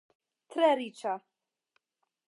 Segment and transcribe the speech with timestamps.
[0.55, 1.15] Tre riĉa.